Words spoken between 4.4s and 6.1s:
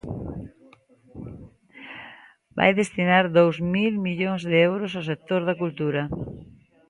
de euros ao sector da cultura.